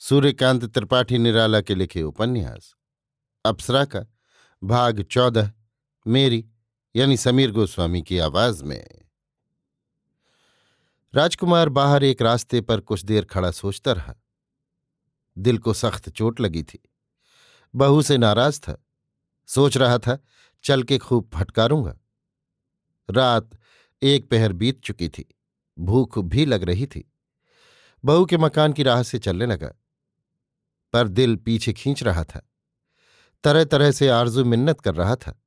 सूर्यकांत 0.00 0.64
त्रिपाठी 0.64 1.18
निराला 1.18 1.60
के 1.60 1.74
लिखे 1.74 2.02
उपन्यास। 2.02 2.74
अप्सरा 3.44 3.84
का, 3.84 4.06
भाग 4.64 5.02
चौदह, 5.02 5.52
मेरी, 6.06 6.50
यानी 6.96 7.16
समीर 7.16 7.52
गोस्वामी 7.52 8.02
की 8.02 8.18
आवाज़ 8.18 8.64
में। 8.64 9.08
राजकुमार 11.14 11.68
बाहर 11.68 12.04
एक 12.04 12.22
रास्ते 12.22 12.60
पर 12.60 12.80
कुछ 12.80 13.04
देर 13.04 13.24
खड़ा 13.24 13.50
सोचता 13.50 13.92
रहा। 13.92 14.14
दिल 15.38 15.58
को 15.58 15.74
सख्त 15.74 16.10
चोट 16.10 16.40
लगी 16.40 16.62
थी। 16.62 16.92
बहू 17.74 18.02
से 18.02 18.18
नाराज़ 18.18 18.60
था। 18.60 18.84
सोच 19.46 19.76
रहा 19.76 19.98
था, 19.98 20.24
चल 20.64 20.82
के 20.82 20.98
खूब 20.98 21.30
फटकारूँगा। 21.34 21.98
रात 23.10 23.50
एक 24.02 24.30
पहर 24.30 24.52
बीत 24.52 24.80
चुकी 24.80 25.08
थी। 25.08 25.38
भूख 25.78 26.18
भी 26.18 26.46
लग 26.46 26.62
रही 26.62 26.86
थी। 26.86 27.12
बहू 28.04 28.26
के 28.26 28.36
मकान 28.36 28.72
की 28.72 28.82
राह 28.82 29.02
से 29.02 29.18
चलने 29.18 29.46
लगा। 29.46 29.72
पर 30.92 31.08
दिल 31.08 31.36
पीछे 31.36 31.72
खींच 31.72 32.02
रहा 32.02 32.24
था। 32.24 32.50
तरह 33.44 33.64
तरह 33.64 33.90
से 33.90 34.08
आरज़ू 34.08 34.44
मिन्नत 34.44 34.80
कर 34.80 34.94
रहा 34.94 35.16
था। 35.16 35.42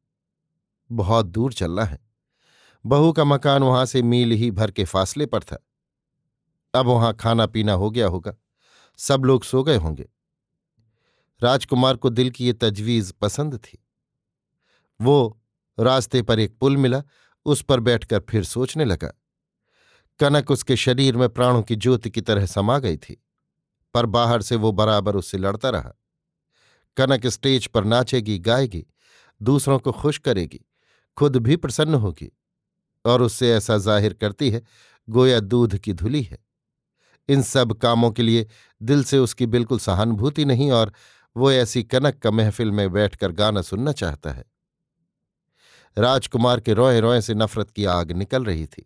बहुत 0.92 1.26
दूर 1.26 1.54
चलना 1.54 1.84
है। 1.84 2.00
बहू 2.86 3.14
का 3.14 3.24
मकान 3.24 3.64
वहाँ 3.64 3.86
से 3.86 4.02
मील 4.02 4.32
ही 4.32 4.52
भर 4.52 4.72
के 4.72 4.84
फासले 4.84 5.26
पर 5.26 5.44
था। 5.44 5.68
अब 6.74 6.86
वहाँ 6.86 7.14
खाना 7.14 7.46
पीना 7.46 7.74
हो 7.74 7.92
गया 7.92 8.08
होगा। 8.08 8.34
सब 8.98 9.26
लोग 9.26 9.44
सो 9.44 9.64
गए 9.64 9.78
होंगे। 9.78 10.10
राजकुमार 11.44 11.96
को 11.96 12.10
दिल 12.10 12.30
की 12.30 12.46
ये 12.46 12.54
तजवीज 12.54 13.12
पसंद 13.12 13.58
थी। 13.58 13.86
वो 15.02 15.42
रास्ते 15.80 16.22
पर 16.22 16.40
एक 16.40 16.58
पुल 16.60 16.78
मिला, 16.78 17.04
उस 17.46 17.62
पर 17.62 17.80
बैठकर 17.80 18.20
फिर 18.30 18.44
सोचने 18.44 18.86
लगा। 18.86 19.14
कनक 20.20 20.52
उसके 20.52 20.76
शरीर 20.76 21.18
में 21.18 21.30
प्राणों 21.30 21.64
की 21.64 21.76
ज्योति 21.76 22.10
की 22.10 22.22
तरह 22.22 22.46
समा 22.46 22.80
गई 22.80 22.98
थी। 22.98 23.24
पर 23.94 24.06
बाहर 24.08 24.42
से 24.42 24.56
वो 24.56 24.72
बराबर 24.72 25.16
उससे 25.16 25.38
लड़ता 25.38 25.70
रहा। 25.70 25.94
कनक 26.98 27.28
स्टेज 27.28 27.68
पर 27.68 27.84
नाचेगी, 27.84 28.38
गाएगी, 28.40 28.86
दूसरों 29.42 29.80
को 29.80 29.92
खुश 29.92 30.18
करेगी, 30.18 30.60
खुद 31.18 31.38
भी 31.38 31.56
प्रसन्न 31.56 31.96
होगी 31.96 32.32
और 33.06 33.22
उससे 33.22 33.52
ऐसा 33.54 33.78
ज़ाहिर 33.78 34.14
करती 34.14 34.50
है, 34.50 34.62
गोया 35.08 35.40
दूध 35.40 35.78
की 35.78 35.94
धुली 35.94 36.22
है। 36.24 36.38
इन 37.30 37.42
सब 37.44 37.74
कामों 37.74 38.12
के 38.12 38.24
लिए 38.24 38.48
दिल 38.82 39.04
से 39.04 39.18
उसकी 39.18 39.46
बिल्कुल 39.48 39.80
सहानुभूति 39.80 40.46
नहीं 40.46 40.72
और 40.72 40.94
वो 41.36 41.52
ऐसी 41.52 41.84
कनक 41.84 42.18
का 42.20 42.32
महफिल 42.32 42.72
में 42.72 42.92
बैठकर 42.92 43.32
गाना 43.32 43.62
सुनना 43.62 43.92
चाहता 43.92 44.32
है। 44.32 44.44
राजकुमार 45.98 46.60
के 46.60 46.74
रोए 46.74 47.00
रोए 47.00 47.22
से 47.22 47.34
नफरत 47.34 47.70
की 47.70 47.86
आग 47.86 48.12
निकल 48.12 48.44
रही 48.46 48.66
थी, 48.66 48.86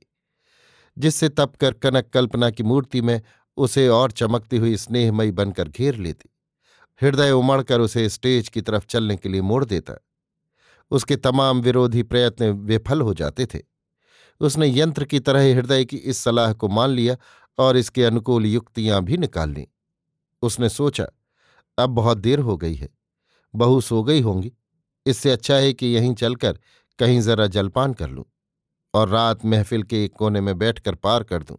जिससे 0.98 1.30
तपकर 1.30 1.74
कनक 1.74 2.10
कल्पना 2.10 2.50
की 2.50 2.64
मूर्ति 2.64 3.02
में 3.02 3.22
उसे 3.58 3.88
और 3.88 4.12
चमकती 4.12 4.58
हुई 4.58 4.78
स्नेहमयी 4.78 5.32
बनकर 5.32 5.68
घेर 5.68 5.96
लेती। 5.96 6.30
हृदय 7.02 7.32
उमड़कर 7.32 7.80
उसे 7.80 8.10
स्टेज 8.10 8.50
की 8.50 8.62
तरफ़ 8.62 8.86
चलने 8.86 9.16
के 9.16 9.30
लिए 9.30 9.42
मोड़ 9.42 9.66
देता। 9.66 9.94
उसके 10.92 11.16
तमाम 11.16 11.62
विरोधी 11.62 12.04
प्रयत्न 12.04 12.50
विफल 12.50 13.02
हो 13.02 13.14
जाते 13.14 13.46
थे। 13.46 13.62
उसने 14.42 14.68
यंत्र 14.68 15.06
की 15.06 15.20
तरह 15.20 15.56
हृदय 15.56 15.86
की 15.86 15.98
इस 15.98 16.18
सलाह 16.18 16.54
को 16.54 16.68
मान 16.68 16.90
लिया 16.90 17.18
और 17.58 17.78
इसके 17.78 18.04
अनुकूल 18.04 18.46
युक्तियाँ 18.46 19.04
भी 19.04 19.18
निकाल 19.18 19.50
लीं। 19.50 19.66
उसने 20.42 20.70
सोचा, 20.70 21.08
अब 21.78 21.90
बहुत 21.90 22.18
देर 22.18 22.40
हो 22.40 22.58
गई 22.58 22.76
है। 22.76 22.90
बहू 23.56 23.82
सो 23.82 24.04
गई 24.04 24.22
होंगी। 24.22 24.52
इससे 25.06 25.32
अच्छा 25.32 25.56
है 25.56 25.74
कि 25.74 25.88
यहीं 25.88 26.14
चलकर 26.14 26.60
कहीं 27.00 27.22
जरा 27.22 27.48
जलपान 27.48 27.94
कर 27.94 28.10
लूँ 28.10 28.26
और 28.94 29.10
रात 29.10 29.46
महफिल 29.46 29.84
के 29.84 30.06
एक 30.06 30.14
कोने 30.14 30.42
में 30.42 30.58
बैठकर 30.58 30.96
पार 30.96 31.24
कर 31.24 31.44
दूँ। 31.44 31.58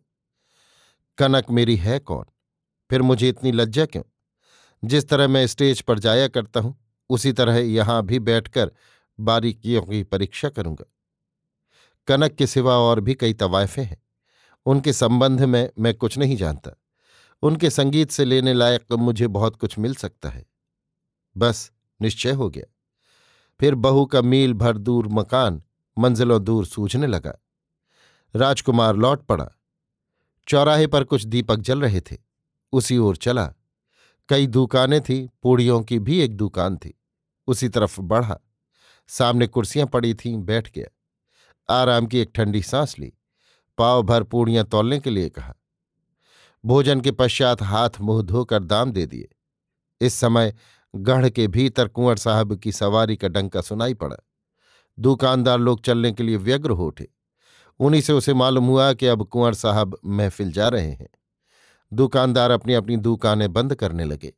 कनक 1.18 1.50
मेरी 1.50 1.76
है 1.76 1.98
कौन? 1.98 2.24
फिर 2.90 3.02
मुझे 3.02 3.28
इतनी 3.28 3.52
लज्जा 3.52 3.86
क्यों? 3.86 4.02
जिस 4.84 5.08
तरह 5.08 5.28
मैं 5.28 5.46
स्टेज 5.46 5.80
पर 5.80 5.98
जाया 5.98 6.28
करता 6.28 6.60
हूँ, 6.60 6.90
उसी 7.10 7.32
तरह 7.32 7.56
यहाँ 7.56 8.02
भी 8.02 8.18
बैठकर 8.18 8.70
बारीकियों 9.20 9.82
की 9.82 10.02
परीक्षा 10.02 10.48
करूँगा। 10.48 10.84
कनक 12.06 12.32
के 12.32 12.46
सिवा 12.46 12.78
और 12.78 13.00
भी 13.00 13.14
कई 13.14 13.32
तवायफे 13.32 13.82
हैं। 13.82 14.02
उनके 14.66 14.92
संबंध 14.92 15.42
में 15.42 15.70
मैं 15.78 15.94
कुछ 15.94 16.18
नहीं 16.18 16.36
जानता। 16.36 16.70
उनके 17.42 17.70
संगीत 17.70 18.10
से 18.10 18.24
लेने 18.24 18.52
लायक 18.54 18.92
मुझे 18.92 19.26
बहुत 19.26 19.56
कुछ 19.56 19.78
मिल 19.78 19.94
सकता 19.94 20.28
है। 20.28 20.46
बस, 21.36 21.72
निश्चय 22.02 22.32
हो 22.32 22.50
गया। 22.50 22.74
फिर 23.60 23.74
बहू 23.74 24.06
का 24.06 24.22
मील 24.22 24.54
भर 24.54 24.78
दूर 24.78 25.08
मकान, 25.08 25.62
मंजिलों 25.98 26.44
दूर 26.44 26.66
सूझने 26.66 27.06
लगा। 27.06 27.38
राजकुमार 28.36 28.96
लौट 28.96 29.26
पड़ा। 29.26 29.50
चौराहे 30.48 30.86
पर 30.86 31.04
कुछ 31.04 31.24
दीपक 31.24 31.56
जल 31.56 31.80
रहे 31.80 32.00
थे। 32.00 32.16
उसी 32.72 32.98
ओर 32.98 33.16
चला। 33.16 33.52
कई 34.28 34.46
दुकानें 34.46 35.00
थीं, 35.00 35.28
पूड़ियों 35.42 35.82
की 35.82 35.98
भी 35.98 36.20
एक 36.20 36.36
दुकान 36.36 36.76
थी। 36.76 37.00
उसी 37.46 37.68
तरफ़ 37.68 38.00
बढ़ा। 38.00 38.38
सामने 39.08 39.46
कुर्सियाँ 39.46 39.86
पड़ी 39.86 40.14
थीं, 40.14 40.44
बैठ 40.44 40.72
गया। 40.74 40.86
आराम 41.74 42.06
की 42.06 42.18
एक 42.18 42.30
ठंडी 42.34 42.62
सांस 42.62 42.98
ली। 42.98 43.12
पाव 43.78 44.02
भर 44.02 44.22
पूड़ियाँ 44.22 44.64
तोलने 44.64 45.00
के 45.00 45.10
लिए 45.10 45.28
कहा। 45.28 45.54
भोजन 46.64 47.00
के 47.00 47.10
पश्चात 47.10 47.62
हाथ 47.62 47.90
मुँह 48.00 48.22
धोकर 48.22 48.64
दाम 48.64 48.92
दे 48.92 49.06
दिए। 49.06 49.28
इस 50.00 50.14
समय 50.14 50.54
गढ़ 50.96 51.28
के 51.28 51.48
भीतर 51.48 51.88
कुंवर 51.88 52.16
साहब 52.16 52.56
की 52.56 52.72
सवारी 52.72 53.16
का 53.16 53.28
डंका 53.28 53.60
सुनाई 53.60 53.94
पड़ा। 53.94 54.16
दुकानदार 54.98 55.58
लोग 55.58 55.82
चलने 55.82 56.12
के 56.12 56.22
लिए 56.22 56.36
व्यग्र 56.36 56.70
हो 56.70 56.86
उठे। 56.86 57.15
उन्हीं 57.78 58.00
से 58.00 58.12
उसे 58.12 58.34
मालूम 58.34 58.66
हुआ 58.66 58.92
कि 58.92 59.06
अब 59.06 59.24
कुंवर 59.24 59.54
साहब 59.54 59.98
महफिल 60.06 60.52
जा 60.52 60.68
रहे 60.68 60.90
हैं। 60.90 61.08
दुकानदार 61.92 62.50
अपनी 62.50 62.74
अपनी 62.74 62.96
दुकानें 62.96 63.52
बंद 63.52 63.74
करने 63.74 64.04
लगे। 64.04 64.32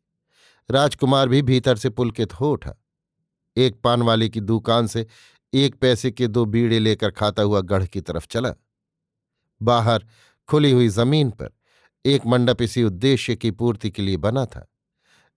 राजकुमार 0.71 1.28
भी 1.28 1.43
भीतर 1.43 1.76
से 1.76 1.91
पुलकित 1.91 2.41
हो 2.41 2.53
उठा। 2.53 2.75
एक 3.56 3.81
पान 3.81 4.03
वाले 4.03 4.28
की 4.28 4.41
दुकान 4.41 4.87
से 4.87 5.06
एक 5.54 5.75
पैसे 5.75 6.10
के 6.10 6.26
दो 6.28 6.44
बीड़े 6.44 6.78
लेकर 6.78 7.10
खाता 7.10 7.43
हुआ 7.43 7.60
गढ़ 7.60 7.87
की 7.87 8.00
तरफ़ 8.00 8.26
चला। 8.31 8.54
बाहर 9.62 10.06
खुली 10.49 10.70
हुई 10.70 10.88
ज़मीन 10.88 11.31
पर 11.31 11.50
एक 12.06 12.26
मंडप 12.26 12.62
इसी 12.62 12.84
उद्देश्य 12.84 13.37
की 13.37 13.50
पूर्ति 13.50 13.91
के 13.91 14.03
लिए 14.03 14.16
बना 14.16 14.47
था। 14.47 14.66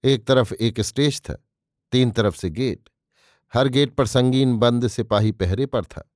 एक 0.03 0.25
तरफ़ 0.25 0.53
एक 0.53 0.81
स्टेज 0.81 1.21
था, 1.21 1.45
तीन 1.91 2.11
तरफ़ 2.11 2.35
से 2.35 2.49
गेट। 2.49 2.89
हर 3.53 3.67
गेट 3.67 3.95
पर 3.95 4.05
संगीन 4.07 4.57
बंद 4.57 4.87
सिपाही 4.87 5.31
पहरे 5.31 5.65
पर 5.65 5.85
था। 5.85 6.10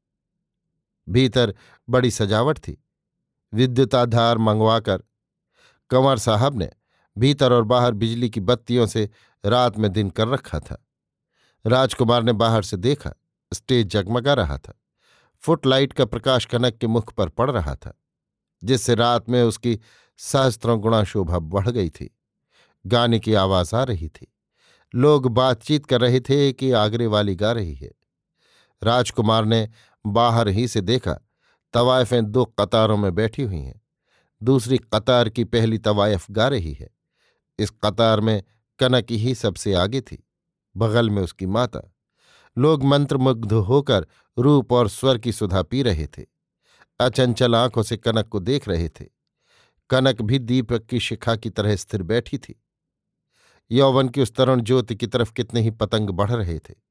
भीतर 1.10 1.56
बड़ी 1.90 2.12
सजावट 2.12 2.58
थी। 2.58 2.84
विद्युताधार 3.54 4.38
मंगवाकर 4.38 5.04
कंवर 5.90 6.18
साहब 6.18 6.56
ने 6.56 6.70
भीतर 7.18 7.54
और 7.54 7.64
बाहर 7.64 7.92
बिजली 7.92 8.30
की 8.30 8.40
बत्तियों 8.40 8.88
से 8.88 9.10
रात 9.46 9.78
में 9.78 9.94
दिन 9.94 10.10
कर 10.10 10.28
रखा 10.28 10.60
था। 10.60 10.86
राजकुमार 11.66 12.24
ने 12.24 12.34
बाहर 12.34 12.64
से 12.64 12.78
देखा, 12.78 13.14
स्टेज 13.54 13.88
जगमगा 13.88 14.34
रहा 14.34 14.58
था। 14.58 14.82
फुटलाइट 15.40 15.94
का 15.94 16.06
प्रकाश 16.06 16.46
कनक 16.46 16.78
के 16.78 16.88
मुख 16.88 17.14
पर 17.14 17.30
पड़ 17.30 17.52
रहा 17.52 17.76
था, 17.76 18.00
जिससे 18.64 18.96
रात 18.96 19.30
में 19.30 19.44
उसकी 19.44 19.80
सहस्त्रों 20.18 20.80
गुणा 20.80 21.04
शोभा 21.04 21.40
बढ़ 21.40 21.70
गई 21.70 21.90
थी। 21.90 22.18
गाने 22.88 23.20
की 23.20 23.34
आवाज़ 23.34 23.76
आ 23.76 23.84
रही 23.84 24.10
थी। 24.10 24.34
लोग 24.96 25.28
बातचीत 25.28 25.86
कर 25.86 26.02
रहे 26.02 26.20
थे 26.20 26.54
कि 26.54 26.72
आगरे 26.72 27.08
वाली 27.08 27.36
गा 27.36 27.52
रही 27.52 27.74
है। 27.74 27.92
राजकुमार 28.84 29.46
ने 29.46 29.70
बाहर 30.06 30.48
ही 30.48 30.68
से 30.68 30.82
देखा, 30.82 31.20
तवायफें 31.74 32.32
दो 32.32 32.46
कतारों 32.46 32.98
में 32.98 33.16
बैठी 33.16 33.44
हुई 33.44 33.60
हैं। 33.60 33.82
दूसरी 34.44 34.78
कतार 34.78 35.30
की 35.30 35.44
पहली 35.44 35.78
तवायफ 35.78 36.32
गा 36.32 36.48
रही 36.48 36.74
है। 36.74 36.90
इस 37.60 37.70
कतार 37.70 38.20
में 38.20 38.44
कनक 38.80 39.12
ही 39.12 39.36
सबसे 39.36 39.74
आगे 39.74 40.02
थी, 40.02 40.28
बगल 40.78 41.10
में 41.10 41.22
उसकी 41.22 41.46
माता। 41.46 41.96
लोग 42.58 42.84
मंत्रमुग्ध 42.84 43.54
होकर 43.54 44.08
रूप 44.40 44.72
और 44.72 44.90
स्वर 44.90 45.18
की 45.18 45.32
सुधा 45.32 45.62
पी 45.62 45.84
रहे 45.84 46.08
थे। 46.08 46.26
अचंचल 47.00 47.56
आँखों 47.56 47.84
से 47.84 47.98
कनक 47.98 48.28
को 48.28 48.40
देख 48.40 48.70
रहे 48.70 48.90
थे। 48.90 49.06
कनक 49.90 50.22
भी 50.22 50.40
दीपक 50.40 50.86
की 50.86 51.00
शिखा 51.00 51.36
की 51.36 51.50
तरह 51.50 51.76
स्थिर 51.76 52.04
बैठी 52.04 52.38
थी। 52.38 52.64
यौवन 53.72 54.10
की 54.10 54.22
उस 54.22 54.36
तरुण 54.36 54.62
ज्योति 54.62 54.96
की 54.96 55.08
तरफ़ 55.08 55.34
कितने 55.34 55.62
ही 55.62 55.72
पतंग 55.72 56.10
बढ़ 56.10 56.32
रहे 56.32 56.60
थे। 56.60 56.85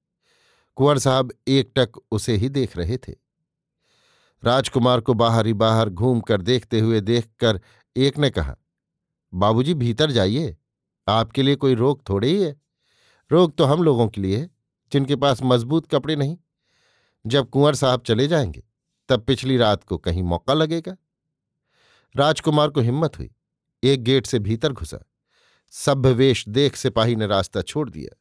कुंवर 0.76 0.98
साहब 0.98 1.32
एकटक 1.48 1.92
उसे 2.10 2.36
ही 2.36 2.48
देख 2.48 2.76
रहे 2.76 2.96
थे। 2.96 3.14
राजकुमार 4.44 5.00
को 5.00 5.14
बाहर 5.14 5.46
ही 5.46 5.52
बाहर 5.52 5.88
घूम 5.88 6.20
कर 6.20 6.42
देखते 6.42 6.80
हुए 6.80 7.00
देखकर 7.00 7.60
एक 7.96 8.18
ने 8.18 8.30
कहा, 8.30 8.56
बाबूजी, 9.34 9.74
भीतर 9.74 10.10
जाइए। 10.10 10.56
आपके 11.08 11.42
लिए 11.42 11.56
कोई 11.56 11.74
रोग 11.74 12.08
थोड़े 12.08 12.28
ही 12.28 12.42
है। 12.42 12.60
रोग 13.32 13.56
तो 13.56 13.64
हम 13.64 13.82
लोगों 13.82 14.08
के 14.08 14.20
लिए 14.20 14.36
है, 14.36 14.50
जिनके 14.92 15.16
पास 15.16 15.40
मज़बूत 15.42 15.86
कपड़े 15.86 16.16
नहीं। 16.16 16.38
जब 17.26 17.50
कुंवर 17.50 17.74
साहब 17.74 18.02
चले 18.02 18.28
जाएँगे, 18.28 18.62
तब 19.08 19.20
पिछली 19.20 19.56
रात 19.56 19.84
को 19.84 19.98
कहीं 19.98 20.22
मौका 20.22 20.54
लगेगा। 20.54 20.96
राजकुमार 22.16 22.68
को 22.68 22.80
हिम्मत 22.80 23.18
हुई। 23.18 23.30
एक 23.84 24.02
गेट 24.02 24.26
से 24.26 24.38
भीतर 24.38 24.72
घुसा। 24.72 25.04
सभ्यवेश 25.70 26.48
देख 26.48 26.76
सिपाही 26.76 27.16
ने 27.16 27.26
रास्ता 27.26 27.62
छोड़ 27.62 27.90
दिया। 27.90 28.16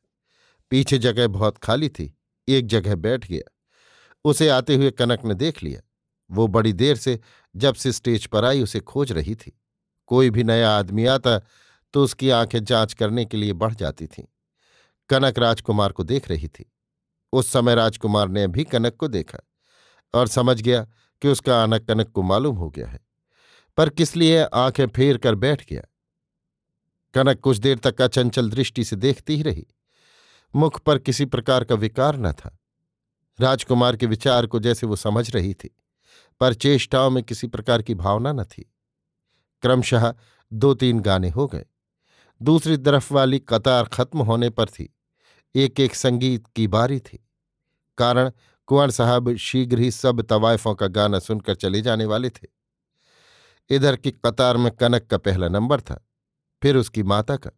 पीछे 0.70 0.98
जगह 0.98 1.28
बहुत 1.28 1.58
खाली 1.58 1.90
थी। 1.90 2.18
एक 2.48 2.68
जगह 2.68 2.96
बैठ 2.96 3.28
गया। 3.28 3.52
उसे 4.26 4.50
आते 4.50 4.76
हुए 4.76 4.92
कनक 4.92 5.26
ने 5.26 5.34
देख 5.34 5.64
लिया। 5.64 5.82
वो 6.32 6.48
बड़ी 6.48 6.74
देर 6.74 6.96
से 6.96 7.20
जब 7.56 7.76
से 7.76 7.92
स्टेज 7.92 8.26
पर 8.26 8.46
आई, 8.46 8.62
उसे 8.62 8.80
खोज 8.80 9.12
रही 9.12 9.36
थी। 9.36 9.60
कोई 10.08 10.30
भी 10.30 10.44
नया 10.44 10.72
आदमी 10.72 11.06
आता 11.06 11.40
तो 11.94 12.04
उसकी 12.04 12.30
आँखें 12.30 12.64
जाँच 12.64 12.94
करने 12.94 13.26
के 13.26 13.38
लिए 13.38 13.54
बढ़ 13.54 13.74
जाती 13.74 14.08
थीं। 14.08 14.24
कनक 15.10 15.40
राजकुमार 15.40 15.92
को 15.92 16.04
देख 16.04 16.30
रही 16.30 16.48
थी। 16.48 16.72
उस 17.34 17.52
समय 17.52 17.76
राजकुमार 17.76 18.30
ने 18.30 18.48
भी 18.48 18.64
कनक 18.64 18.96
को 18.96 19.08
देखा 19.08 19.40
और 20.14 20.28
समझ 20.28 20.62
गया 20.62 20.88
कि 21.22 21.28
उसका 21.28 21.64
आना 21.64 21.80
कनक 21.80 22.10
को 22.10 22.22
मालूम 22.22 22.56
हो 22.56 22.70
गया 22.70 22.88
है। 22.88 23.00
पर 23.78 23.90
किस 23.90 24.16
लिए 24.16 24.44
आँखें 24.44 24.88
फेर 24.88 25.18
कर 25.18 25.36
बैठ 25.36 25.70
गया? 25.70 25.82
कनक 27.14 27.40
कुछ 27.40 27.58
देर 27.58 27.78
तक 27.78 28.02
अचंचल 28.02 28.50
दृष्टि 28.50 28.84
से 28.84 28.96
देखती 28.96 29.36
ही 29.36 29.44
रही। 29.44 29.68
मुख 30.56 30.82
पर 30.82 31.00
किसी 31.00 31.26
प्रकार 31.26 31.64
का 31.64 31.76
विकार 31.76 32.18
न 32.18 32.32
था। 32.32 32.60
राजकुमार 33.40 33.98
के 33.98 34.06
विचार 34.06 34.48
को 34.48 34.60
जैसे 34.60 34.88
वो 34.88 34.96
समझ 34.96 35.36
रही 35.36 35.54
थी, 35.54 35.76
पर 36.40 36.54
चेष्टाओं 36.54 37.10
में 37.10 37.24
किसी 37.24 37.48
प्रकार 37.48 37.82
की 37.82 37.96
भावना 37.96 38.34
न 38.34 38.44
थी। 38.44 38.74
क्रमशः 39.62 40.14
दो 40.54 40.74
तीन 40.74 41.00
गाने 41.00 41.30
हो 41.30 41.48
गए। 41.48 41.66
दूसरी 42.42 42.78
तरफ़ 42.78 43.14
वाली 43.14 43.40
कतार 43.40 43.84
खत्म 43.84 44.20
होने 44.20 44.50
पर 44.50 44.66
थी। 44.66 44.96
एक 45.56 45.80
एक 45.80 45.96
संगीत 45.96 46.48
की 46.56 46.68
बारी 46.68 47.00
थी। 47.00 47.28
कारण, 47.98 48.32
कुंवर 48.68 48.92
साहब 48.92 49.36
शीघ्र 49.36 49.80
ही 49.80 49.92
सब 49.92 50.22
तवायफों 50.22 50.76
का 50.76 50.88
गाना 50.88 51.20
सुनकर 51.20 51.56
चले 51.56 51.82
जाने 51.82 52.06
वाले 52.06 52.30
थे। 52.30 52.48
इधर 53.70 53.96
की 53.96 54.12
कतार 54.12 54.58
में 54.58 54.72
कनक 54.72 55.08
का 55.08 55.18
पहला 55.18 55.48
नंबर 55.48 55.82
था, 55.82 56.08
फिर 56.64 56.78
उसकी 56.78 57.04
माता 57.04 57.36
का। 57.36 57.52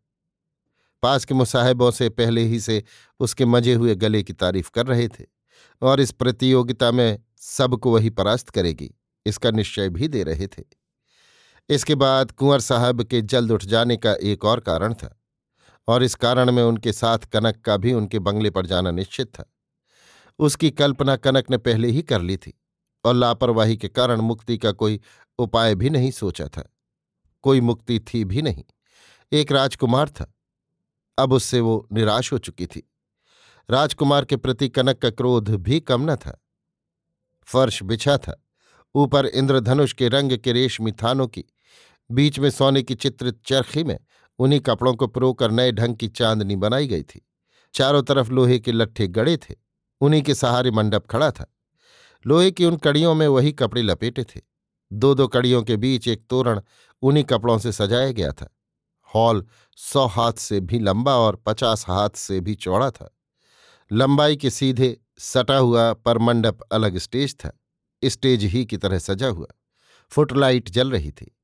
पास 1.06 1.26
के 1.26 1.34
मुसाहिबों 1.34 1.92
से 1.92 2.10
पहले 2.12 2.42
ही 2.44 2.60
से 2.60 2.84
उसके 3.20 3.46
मज़े 3.48 3.74
हुए 3.74 3.96
गले 3.98 4.24
की 4.24 4.34
तारीफ़ 4.36 4.70
कर 4.72 4.86
रहे 4.88 5.08
थे 5.10 5.26
और 5.82 6.02
इस 6.02 6.12
प्रतियोगिता 6.14 6.92
में 6.92 7.20
सबको 7.40 7.92
वही 7.92 8.10
परास्त 8.12 8.50
करेगी, 8.50 8.90
इसका 9.26 9.52
निश्चय 9.52 9.90
भी 9.90 10.08
दे 10.08 10.24
रहे 10.24 10.48
थे। 10.48 10.64
इसके 11.70 11.96
बाद 11.96 12.32
कुंवर 12.32 12.60
साहब 12.60 13.04
के 13.04 13.22
जल्द 13.24 13.52
उठ 13.52 13.66
जाने 13.66 13.98
का 13.98 14.14
एक 14.24 14.46
और 14.46 14.60
कारण 14.62 14.94
था 14.94 15.16
और 15.88 16.04
इस 16.04 16.16
कारण 16.16 16.52
में 16.52 16.62
उनके 16.64 16.92
साथ 16.94 17.26
कनक 17.34 17.62
का 17.66 17.78
भी 17.78 17.94
उनके 17.94 18.20
बंगले 18.20 18.50
पर 18.50 18.66
जाना 18.66 18.92
निश्चित 18.92 19.28
था। 19.30 19.46
उसकी 20.40 20.72
कल्पना 20.72 21.16
कनक 21.18 21.50
ने 21.52 21.58
पहले 21.60 21.88
ही 21.88 22.02
कर 22.04 22.22
ली 22.22 22.38
थी 22.38 22.54
और 23.06 23.16
लापरवाही 23.16 23.78
के 23.78 23.88
कारण 23.90 24.22
मुक्ति 24.22 24.58
का 24.58 24.72
कोई 24.74 25.00
उपाय 25.40 25.76
भी 25.76 25.90
नहीं 25.90 26.12
सोचा 26.14 26.48
था। 26.48 26.70
कोई 27.44 27.62
मुक्ति 27.62 28.00
थी 28.08 28.24
भी 28.26 28.42
नहीं। 28.42 28.64
एक 29.32 29.52
राजकुमार 29.52 30.10
था 30.10 30.32
अब 31.18 31.34
उससे 31.34 31.60
वो 31.60 31.88
निराश 31.94 32.34
हो 32.34 32.38
चुकी 32.38 32.66
थी। 32.66 32.92
राजकुमार 33.70 34.26
के 34.26 34.36
प्रति 34.36 34.70
कनक 34.70 34.98
का 34.98 35.10
क्रोध 35.10 35.50
भी 35.50 35.80
कम 35.80 36.12
न 36.12 36.16
था। 36.16 36.44
फर्श 37.44 37.84
बिछा 37.84 38.18
था। 38.18 38.44
ऊपर 38.96 39.26
इंद्रधनुष 39.26 39.94
के 39.94 40.08
रंग 40.08 40.38
के 40.38 40.52
रेशमी 40.52 40.92
थानों 40.92 41.28
की, 41.28 41.44
बीच 42.12 42.40
में 42.40 42.50
सोने 42.50 42.84
की 42.84 42.96
चित्रित 42.96 43.42
चरखी 43.46 43.84
में 43.84 44.00
उन्हीं 44.40 44.60
कपड़ों 44.60 44.94
को 44.96 45.08
प्रोकर 45.08 45.52
नए 45.52 45.72
ढंग 45.72 45.96
की 45.96 46.08
चांदनी 46.08 46.56
बनाई 46.56 46.88
गई 46.88 47.04
थी। 47.04 47.28
चारों 47.74 48.04
तरफ़ 48.04 48.32
लोहे 48.32 48.60
के 48.60 48.72
लट्ठे 48.72 49.08
गड़े 49.08 49.38
थे। 49.38 49.56
उन्हीं 50.02 50.22
के 50.22 50.36
सहारे 50.36 50.72
मंडप 50.72 51.08
खड़ा 51.08 51.32
था। 51.32 51.56
लोहे 52.28 52.52
की 52.52 52.66
उन 52.66 52.78
कड़ियों 52.78 53.16
में 53.16 53.28
वही 53.28 53.52
कपड़े 53.52 53.82
लपेटे 53.82 54.24
थे। 54.24 54.42
दो 54.94 55.16
दो 55.16 55.28
कड़ियों 55.28 55.64
के 55.64 55.78
बीच 55.78 56.08
एक 56.08 56.28
तोरण 56.30 56.62
उन्हीं 57.02 57.24
कपड़ों 57.24 57.58
से 57.58 57.72
सजाया 57.72 58.12
गया 58.12 58.32
था। 58.32 58.56
हॉल 59.16 59.46
सौ 59.78 60.06
हाथ 60.06 60.34
से 60.34 60.60
भी 60.60 60.80
लंबा 60.80 61.16
और 61.16 61.36
पचास 61.36 61.88
हाथ 61.88 62.10
से 62.16 62.40
भी 62.40 62.56
चौड़ा 62.56 62.92
था। 62.92 63.18
लंबाई 63.92 64.36
के 64.36 64.50
सीधे 64.50 65.02
सटा 65.20 65.58
हुआ 65.58 65.94
पर 65.94 66.18
मंडप 66.18 66.60
अलग 66.72 66.98
स्टेज 66.98 67.36
था। 67.36 67.60
स्टेज 68.06 68.44
ही 68.44 68.66
की 68.66 68.78
तरह 68.78 69.00
सजा 69.00 69.28
हुआ। 69.28 69.48
फुटलाइट 70.10 70.70
जल 70.70 70.92
रही 70.92 71.12
थी। 71.12 71.38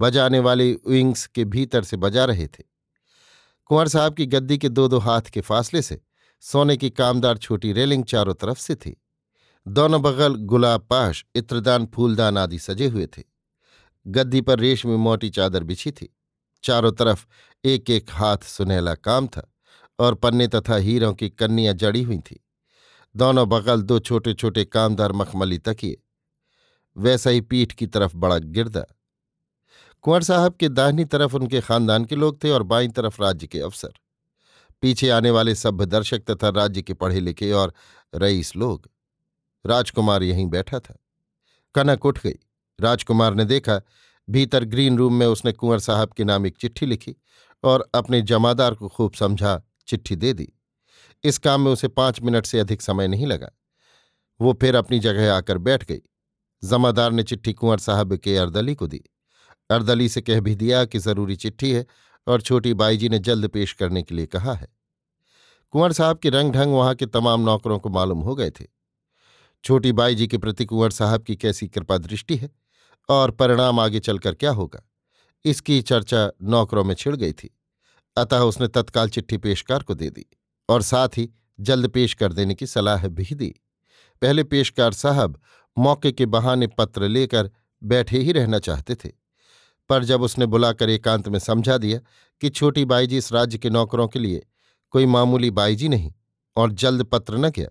बजाने 0.00 0.38
वाले 0.38 0.72
विंग्स 0.72 1.26
के 1.26 1.44
भीतर 1.44 1.84
से 1.84 1.96
बजा 1.96 2.24
रहे 2.24 2.46
थे। 2.46 2.64
कुंवर 3.64 3.88
साहब 3.88 4.14
की 4.14 4.26
गद्दी 4.26 4.58
के 4.58 4.68
दो 4.68 4.88
दो 4.88 4.98
हाथ 4.98 5.22
के 5.22 5.40
फासले 5.40 5.82
से 5.82 6.00
सोने 6.40 6.76
की 6.76 6.90
कामदार 6.90 7.38
छोटी 7.38 7.72
रेलिंग 7.72 8.04
चारों 8.04 8.34
तरफ़ 8.34 8.58
से 8.58 8.74
थी। 8.74 9.02
दोनों 9.68 10.02
बगल 10.02 10.34
गुलाब 10.34 10.80
पाश, 10.80 11.24
इत्रदान, 11.34 11.86
फूलदान 11.86 12.38
आदि 12.38 12.58
सजे 12.58 12.86
हुए 12.86 13.06
थे। 13.06 13.22
गद्दी 14.06 14.40
पर 14.40 14.58
रेशमी 14.58 14.96
मोटी 14.96 15.30
चादर 15.30 15.64
बिछी 15.64 15.90
थी। 15.90 16.16
चारों 16.62 16.92
तरफ़ 16.92 17.26
एक 17.64 17.90
एक 17.90 18.06
हाथ 18.10 18.38
सुनहला 18.38 18.94
काम 18.94 19.26
था 19.26 19.52
और 19.98 20.14
पन्ने 20.14 20.48
तथा 20.48 20.76
हीरों 20.76 21.14
की 21.14 21.30
कन्नियाँ 21.30 21.74
जड़ी 21.74 22.02
हुई 22.02 22.18
थी। 22.18 22.44
दोनों 23.16 23.48
बगल 23.48 23.82
दो 23.82 23.98
छोटे 23.98 24.34
छोटे 24.34 24.64
कामदार 24.64 25.12
मखमली 25.12 25.58
तकिए। 25.58 26.02
वैसा 26.96 27.30
ही 27.30 27.40
पीठ 27.40 27.72
की 27.72 27.86
तरफ़ 27.86 28.16
बड़ा 28.16 28.38
गिरदा। 28.38 28.84
कुंवर 30.02 30.22
साहब 30.22 30.54
के 30.54 30.68
दाहिनी 30.68 31.04
तरफ़ 31.04 31.36
उनके 31.36 31.60
खानदान 31.60 32.04
के 32.04 32.16
लोग 32.16 32.44
थे 32.44 32.50
और 32.50 32.62
बाईं 32.62 32.90
तरफ़ 32.90 33.22
राज्य 33.22 33.46
के 33.46 33.60
अफसर। 33.60 33.92
पीछे 34.82 35.10
आने 35.10 35.30
वाले 35.30 35.54
सभ्य 35.54 35.86
दर्शक 35.86 36.18
तथा 36.30 36.48
राज्य 36.48 36.82
के 36.82 36.94
पढ़े 36.94 37.20
लिखे 37.20 37.52
और 37.52 37.74
रईस 38.14 38.56
लोग। 38.56 38.90
राजकुमार 39.66 40.22
यहीं 40.22 40.46
बैठा 40.46 40.78
था। 40.78 40.98
कनक 41.74 42.06
उठ 42.06 42.18
गई। 42.18 42.34
राजकुमार 42.80 43.34
ने 43.34 43.44
देखा 43.44 43.80
भीतर 44.30 44.64
ग्रीन 44.64 44.98
रूम 44.98 45.14
में 45.14 45.26
उसने 45.26 45.52
कुंवर 45.52 45.78
साहब 45.78 46.12
के 46.12 46.24
नाम 46.24 46.46
एक 46.46 46.56
चिट्ठी 46.56 46.86
लिखी 46.86 47.16
और 47.64 47.90
अपने 47.94 48.22
जमादार 48.22 48.74
को 48.74 48.88
खूब 48.88 49.12
समझा 49.12 49.62
चिट्ठी 49.86 50.16
दे 50.16 50.32
दी। 50.32 50.52
इस 51.24 51.38
काम 51.38 51.60
में 51.60 51.72
उसे 51.72 51.88
पाँच 51.88 52.22
मिनट 52.22 52.46
से 52.46 52.60
अधिक 52.60 52.82
समय 52.82 53.08
नहीं 53.08 53.26
लगा। 53.26 53.50
वो 54.40 54.52
फिर 54.52 54.74
अपनी 54.74 54.98
जगह 54.98 55.34
आकर 55.34 55.58
बैठ 55.58 55.84
गई। 55.84 56.00
जमादार 56.64 57.12
ने 57.12 57.22
चिट्ठी 57.22 57.52
कुंवर 57.52 57.78
साहब 57.78 58.16
के 58.16 58.36
अर्दली 58.36 58.74
को 58.74 58.86
दी। 58.86 59.02
अर्दली 59.70 60.08
से 60.08 60.20
कह 60.20 60.40
भी 60.40 60.54
दिया 60.54 60.84
कि 60.84 60.98
ज़रूरी 60.98 61.36
चिट्ठी 61.36 61.72
है 61.72 61.86
और 62.26 62.40
छोटी 62.40 62.74
बाई 62.74 62.96
जी 62.96 63.08
ने 63.08 63.18
जल्द 63.18 63.48
पेश 63.48 63.72
करने 63.72 64.02
के 64.02 64.14
लिए 64.14 64.26
कहा 64.26 64.54
है। 64.54 64.68
कुंवर 65.70 65.92
साहब 65.92 66.18
के 66.18 66.30
रंग 66.30 66.52
ढंग 66.52 66.72
वहाँ 66.72 66.94
के 66.94 67.06
तमाम 67.06 67.40
नौकरों 67.40 67.78
को 67.78 67.88
मालूम 67.88 68.20
हो 68.20 68.34
गए 68.34 68.50
थे। 68.50 68.66
छोटी 69.64 69.92
बाई 69.92 70.14
जी 70.14 70.26
के 70.26 70.38
प्रति 70.38 70.64
कुंवर 70.64 70.90
साहब 70.90 71.22
की 71.22 71.36
कैसी 71.36 71.68
कृपा 71.68 71.98
दृष्टि 71.98 72.36
है? 72.36 72.59
और 73.10 73.30
परिणाम 73.30 73.80
आगे 73.80 74.00
चलकर 74.00 74.34
क्या 74.34 74.50
होगा? 74.50 74.82
इसकी 75.44 75.80
चर्चा 75.82 76.30
नौकरों 76.44 76.84
में 76.84 76.94
छिड़ 76.94 77.14
गई 77.16 77.32
थी। 77.32 77.50
अतः 78.16 78.40
उसने 78.40 78.68
तत्काल 78.68 79.08
चिट्ठी 79.08 79.36
पेशकार 79.38 79.82
को 79.82 79.94
दे 79.94 80.10
दी 80.10 80.26
और 80.68 80.82
साथ 80.82 81.18
ही 81.18 81.28
जल्द 81.58 81.88
पेश 81.88 82.14
कर 82.14 82.32
देने 82.32 82.54
की 82.54 82.66
सलाह 82.66 83.06
भी 83.08 83.34
दी। 83.34 83.48
पहले 84.22 84.44
पेशकार 84.44 84.92
साहब 84.92 85.40
मौके 85.76 86.12
के 86.12 86.26
बहाने 86.26 86.66
पत्र 86.68 87.08
लेकर 87.08 87.50
बैठे 87.82 88.18
ही 88.18 88.32
रहना 88.32 88.58
चाहते 88.58 88.94
थे, 88.94 89.08
पर 89.90 90.04
जब 90.04 90.22
उसने 90.22 90.46
बुलाकर 90.46 90.90
एकांत 90.90 91.28
में 91.28 91.38
समझा 91.38 91.76
दिया 91.78 91.98
कि 92.42 92.48
छोटी 92.50 92.84
बाईजी 92.84 93.16
इस 93.16 93.32
राज्य 93.32 93.58
के 93.58 93.70
नौकरों 93.70 94.08
के 94.08 94.18
लिए 94.18 94.46
कोई 94.94 95.06
मामूली 95.06 95.50
बाईजी 95.50 95.88
नहीं 95.88 96.12
और 96.56 96.72
जल्द 96.72 97.04
पत्र 97.04 97.36
न 97.36 97.50
किया 97.50 97.68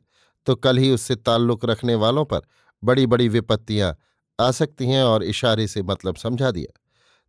तो 0.48 0.56
कल 0.56 0.78
ही 0.78 0.92
उससे 0.92 1.16
ताल्लुक 1.16 1.66
रखने 1.66 1.96
वालों 1.96 2.26
पर 2.26 2.42
बड़ी 2.84 3.06
बड़ी 3.06 3.28
विपत्तियाँ 3.30 3.96
आ 4.40 4.52
सकती 4.52 4.88
हैं 4.88 5.04
और 5.04 5.24
इशारे 5.24 5.68
से 5.68 5.84
मतलब 5.84 6.16
समझा 6.16 6.52
दिया। 6.52 6.80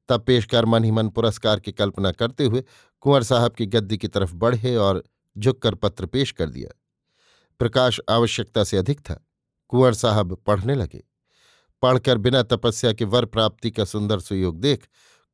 तब 0.09 0.25
पेशकार 0.25 0.65
मन 0.65 0.85
ही 0.85 0.91
मन 0.91 1.09
पुरस्कार 1.09 1.61
की 1.61 1.73
कल्पना 1.73 2.13
करते 2.13 2.45
हुए 2.45 2.65
कुंवर 3.01 3.23
साहब 3.23 3.53
की 3.53 3.67
गद्दी 3.67 3.99
की 3.99 4.09
तरफ़ 4.09 4.35
बढ़े 4.35 4.77
और 4.77 5.05
झुककर 5.39 5.75
पत्र 5.75 6.07
पेश 6.07 6.33
कर 6.33 6.49
दिया। 6.49 6.81
प्रकाश 7.59 8.01
आवश्यकता 8.11 8.65
से 8.65 8.77
अधिक 8.77 9.01
था। 9.01 9.27
कुंवर 9.69 9.95
साहब 9.95 10.35
पढ़ने 10.47 10.75
लगे। 10.75 11.05
पढ़कर 11.83 12.19
बिना 12.19 12.43
तपस्या 12.43 12.93
के 12.93 13.05
वर 13.05 13.25
प्राप्ति 13.25 13.71
का 13.71 13.85
सुंदर 13.85 14.21
सुयोग 14.21 14.61
देख 14.61 14.89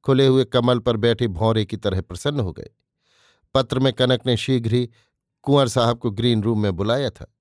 खुले 0.05 0.27
हुए 0.27 0.45
कमल 0.45 0.79
पर 0.79 0.97
बैठे 0.97 1.29
भौरे 1.29 1.65
की 1.65 1.77
तरह 1.77 2.01
प्रसन्न 2.01 2.41
हो 2.41 2.53
गए। 2.53 2.71
पत्र 3.55 3.79
में 3.79 3.93
कनक 3.93 4.27
ने 4.27 4.37
शीघ्र 4.37 4.75
ही 4.75 4.89
कुंवर 5.43 5.69
साहब 5.69 5.99
को 5.99 6.11
ग्रीन 6.11 6.43
रूम 6.43 6.63
में 6.63 6.77
बुलाया 6.77 7.11
था। 7.11 7.36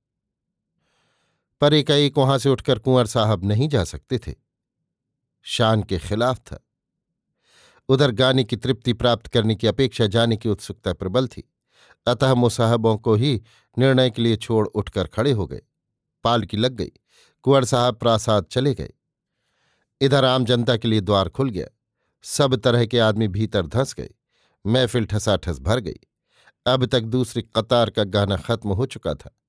पर 1.65 1.73
एक 1.73 2.17
वहाँ 2.17 2.37
से 2.37 2.49
उठकर 2.49 2.79
कुंवर 2.79 3.05
साहब 3.05 3.45
नहीं 3.45 3.69
जा 3.69 3.83
सकते 3.83 4.17
थे। 4.17 4.35
शान 5.41 5.83
के 5.83 5.97
खिलाफ 5.97 6.39
था। 6.39 6.65
उधर 7.89 8.11
गाने 8.11 8.43
की 8.43 8.55
तृप्ति 8.55 8.93
प्राप्त 8.93 9.27
करने 9.27 9.55
की 9.55 9.67
अपेक्षा 9.67 10.07
जाने 10.07 10.37
की 10.37 10.49
उत्सुकता 10.49 10.93
प्रबल 10.93 11.27
थी। 11.27 11.53
अतः 12.07 12.33
मुसाहबों 12.33 12.97
को 12.97 13.15
ही 13.15 13.43
निर्णय 13.77 14.09
के 14.09 14.21
लिए 14.21 14.35
छोड़ 14.35 14.67
उठकर 14.67 15.07
खड़े 15.07 15.31
हो 15.31 15.47
गए। 15.47 15.61
पाल 16.23 16.43
की 16.43 16.57
लग 16.57 16.71
गई। 16.71 16.91
कुंवर 17.41 17.65
साहब 17.65 17.95
प्रासाद 17.95 18.45
चले 18.45 18.73
गए। 18.73 18.91
इधर 20.01 20.25
आम 20.25 20.45
जनता 20.45 20.77
के 20.77 20.87
लिए 20.87 21.01
द्वार 21.01 21.29
खुल 21.29 21.49
गया। 21.49 21.67
सब 22.23 22.55
तरह 22.55 22.85
के 22.85 22.99
आदमी 22.99 23.27
भीतर 23.27 23.67
धंस 23.67 23.93
गए। 23.93 24.09
महफिल 24.65 25.05
ठसाठस 25.05 25.59
भर 25.59 25.79
गई। 25.79 25.99
अब 26.65 26.85
तक 26.85 27.01
दूसरी 27.01 27.41
कतार 27.41 27.89
का 27.89 28.03
गाना 28.03 28.37
खत्म 28.37 28.69
हो 28.69 28.85
चुका 28.85 29.13
था। 29.13 29.39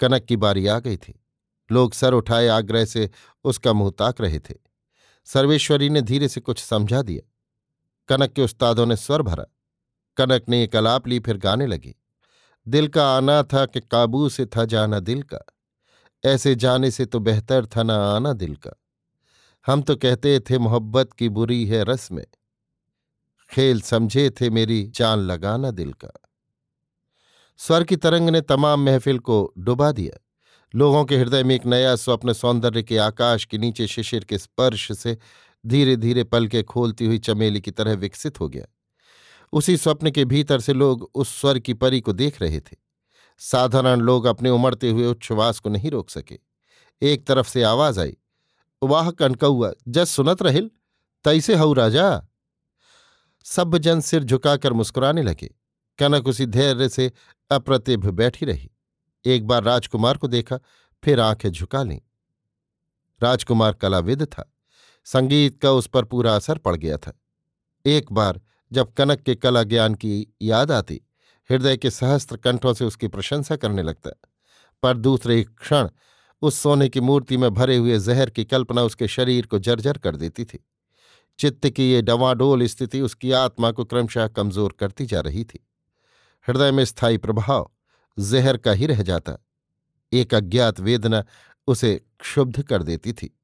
कनक 0.00 0.24
की 0.24 0.36
बारी 0.36 0.66
आ 0.66 0.78
गई 0.78 0.96
थी। 0.96 1.24
लोग 1.72 1.92
सर 1.92 2.12
उठाए 2.12 2.48
आग्रह 2.48 2.84
से 2.84 3.10
उसका 3.44 3.72
मुँह 3.72 3.90
ताक 3.98 4.20
रहे 4.20 4.38
थे। 4.38 4.54
सर्वेश्वरी 5.24 5.90
ने 5.90 6.02
धीरे 6.02 6.28
से 6.28 6.40
कुछ 6.40 6.64
समझा 6.64 7.02
दिया। 7.02 7.32
कनक 8.08 8.32
के 8.32 8.42
उस्तादों 8.42 8.86
ने 8.86 8.96
स्वर 8.96 9.22
भरा। 9.22 9.44
कनक 10.16 10.44
ने 10.48 10.64
एक 10.64 10.76
अलाप 10.76 11.08
ली, 11.08 11.20
फिर 11.20 11.36
गाने 11.36 11.66
लगी। 11.66 11.94
दिल 12.68 12.88
का 12.88 13.16
आना 13.16 13.42
था 13.42 13.66
कि 13.66 13.80
काबू 13.80 14.28
से 14.28 14.46
था 14.46 14.64
जाना 14.64 15.00
दिल 15.00 15.22
का। 15.22 15.44
ऐसे 16.24 16.54
जाने 16.54 16.90
से 16.90 17.06
तो 17.06 17.18
बेहतर 17.18 17.66
था 17.66 17.82
ना 17.82 17.96
आना 17.96 18.32
दिल 18.32 18.56
का। 18.56 18.82
हम 19.66 19.82
तो 19.82 19.96
कहते 19.96 20.40
थे, 20.40 20.58
मोहब्बत 20.58 21.12
की 21.12 21.28
बुरी 21.28 21.66
है 21.66 21.84
रस 21.84 22.12
में। 22.12 22.26
खेल 23.50 23.80
समझे 23.80 24.30
थे 24.30 24.50
मेरी, 24.50 24.86
जान 24.86 25.18
लगाना 25.18 25.70
दिल 25.70 25.92
का। 25.92 26.12
स्वर 27.56 27.84
की 27.84 27.96
तरंग 27.96 28.28
ने 28.28 28.40
तमाम 28.40 28.80
महफिल 28.80 29.18
को 29.18 29.52
डुबा 29.58 29.92
दिया। 29.92 30.27
लोगों 30.74 31.04
के 31.04 31.16
हृदय 31.16 31.42
में 31.42 31.54
एक 31.54 31.66
नया 31.66 31.96
स्वप्न 31.96 32.32
सौंदर्य 32.32 32.82
के 32.82 32.98
आकाश 32.98 33.44
के 33.44 33.58
नीचे 33.58 33.86
शिशिर 33.86 34.24
के 34.24 34.38
स्पर्श 34.38 34.92
से 34.92 35.18
धीरे 35.66 35.96
धीरे 35.96 36.24
पलके 36.24 36.62
खोलती 36.62 37.06
हुई 37.06 37.18
चमेली 37.18 37.60
की 37.60 37.70
तरह 37.70 37.92
विकसित 37.92 38.40
हो 38.40 38.48
गया। 38.48 38.64
उसी 39.52 39.76
स्वप्न 39.76 40.10
के 40.10 40.24
भीतर 40.24 40.60
से 40.60 40.72
लोग 40.72 41.10
उस 41.14 41.40
स्वर 41.40 41.58
की 41.58 41.74
परी 41.74 42.00
को 42.00 42.12
देख 42.12 42.42
रहे 42.42 42.60
थे। 42.60 42.76
साधारण 43.38 44.00
लोग 44.00 44.24
अपने 44.24 44.50
उमड़ते 44.50 44.90
हुए 44.90 45.06
उच्छ्वास 45.06 45.58
को 45.58 45.70
नहीं 45.70 45.90
रोक 45.90 46.10
सके। 46.10 46.38
एक 47.02 47.26
तरफ़ 47.26 47.48
से 47.48 47.62
आवाज़ 47.62 48.00
आई, 48.00 48.16
वाह 48.82 49.10
कनकौआ, 49.10 49.72
जस 49.88 50.10
सुनत 50.10 50.42
रहिल, 50.42 50.70
तैसे 51.24 51.54
हऊ 51.54 51.72
राजा? 51.72 52.26
सब 53.44 53.78
जन 53.78 54.00
सिर 54.00 54.24
झुकाकर 54.24 54.72
मुस्कुराने 54.72 55.22
लगे। 55.22 55.54
कनक 55.98 56.28
उसी 56.28 56.46
धैर्य 56.46 56.88
से 56.88 57.12
अप्रतिभ 57.50 58.06
बैठी 58.06 58.46
रही। 58.46 58.70
एक 59.24 59.46
बार 59.46 59.62
राजकुमार 59.62 60.16
को 60.16 60.28
देखा, 60.28 60.58
फिर 61.04 61.20
आँखें 61.20 61.50
झुका 61.50 61.82
लीं। 61.82 62.00
राजकुमार 63.22 63.72
कलाविद 63.72 64.24
था। 64.24 64.52
संगीत 65.04 65.62
का 65.62 65.70
उस 65.70 65.86
पर 65.86 66.04
पूरा 66.04 66.36
असर 66.36 66.58
पड़ 66.58 66.76
गया 66.76 66.96
था। 66.96 67.20
एक 67.86 68.12
बार 68.12 68.40
जब 68.72 68.92
कनक 68.92 69.20
के 69.20 69.34
कला 69.34 69.62
ज्ञान 69.62 69.94
की 69.94 70.34
याद 70.42 70.72
आती, 70.72 71.00
हृदय 71.50 71.76
के 71.76 71.90
सहस्त्र 71.90 72.36
कंठों 72.36 72.74
से 72.74 72.84
उसकी 72.84 73.08
प्रशंसा 73.08 73.56
करने 73.56 73.82
लगता। 73.82 74.10
पर 74.82 74.96
दूसरे 74.96 75.42
क्षण 75.42 75.88
उस 76.42 76.58
सोने 76.58 76.88
की 76.88 77.00
मूर्ति 77.00 77.36
में 77.36 77.54
भरे 77.54 77.76
हुए 77.76 77.98
जहर 77.98 78.30
की 78.30 78.44
कल्पना 78.44 78.82
उसके 78.82 79.08
शरीर 79.08 79.46
को 79.46 79.58
जर्जर 79.58 79.98
कर 79.98 80.16
देती 80.16 80.44
थी। 80.44 80.66
चित्त 81.38 81.68
की 81.68 81.92
ये 81.92 82.02
डवाडोल 82.02 82.66
स्थिति 82.66 83.00
उसकी 83.00 83.32
आत्मा 83.32 83.70
को 83.70 83.84
क्रमशः 83.84 84.28
कमज़ोर 84.28 84.76
करती 84.78 85.06
जा 85.06 85.20
रही 85.20 85.44
थी। 85.44 85.66
हृदय 86.48 86.70
में 86.70 86.84
स्थायी 86.84 87.18
प्रभाव 87.18 87.70
जहर 88.18 88.56
का 88.56 88.72
ही 88.72 88.86
रह 88.86 89.02
जाता। 89.02 89.32
एक 90.12 90.34
अज्ञात 90.34 90.80
वेदना 90.80 91.24
उसे 91.66 92.04
क्षुब्ध 92.20 92.62
कर 92.62 92.82
देती 92.82 93.12
थी। 93.12 93.38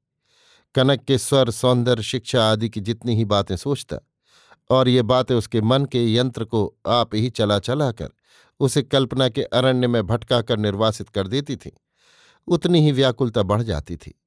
कनक 0.75 1.05
के 1.05 1.19
स्वर, 1.19 1.51
सौंदर्य, 1.51 2.03
शिक्षा 2.03 2.53
आदि 2.53 2.69
की 2.69 2.81
जितनी 2.81 3.17
ही 3.17 3.25
बातें 3.25 3.57
सोचता, 3.57 3.99
और 4.71 4.89
ये 4.89 5.03
बातें 5.03 5.35
उसके 5.35 5.61
मन 5.61 5.85
के 5.85 6.15
यंत्र 6.15 6.45
को 6.45 6.77
आप 6.87 7.15
ही 7.15 7.31
चला 7.31 7.59
चला 7.59 7.93
कर 7.93 8.09
उसे 8.61 8.83
कल्पना 8.83 9.29
के 9.29 9.43
अरण्य 9.43 9.87
में 9.87 10.07
भटका 10.07 10.43
कर 10.43 10.59
निर्वासित 10.59 11.09
कर 11.09 11.29
देती 11.29 11.57
थी। 11.57 11.73
उतनी 12.47 12.81
ही 12.81 12.93
व्याकुलता 12.93 13.43
बढ़ 13.43 13.63
जाती 13.63 13.97
थी। 13.97 14.21